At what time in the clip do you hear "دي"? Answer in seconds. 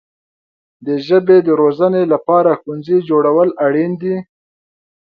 4.01-4.17